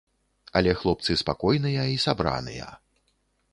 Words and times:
Але 0.59 0.71
хлопцы 0.83 1.17
спакойныя 1.23 1.85
і 1.97 2.01
сабраныя. 2.07 2.73